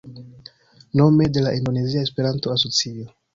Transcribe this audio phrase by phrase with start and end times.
[0.95, 3.07] Nome de la Indonezia Esperanto-Asocio